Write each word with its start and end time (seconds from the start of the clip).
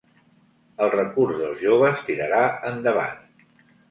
El 0.85 0.89
recurs 0.93 1.35
dels 1.41 1.61
joves 1.65 2.01
tirarà 2.09 2.41
endavant 2.73 3.23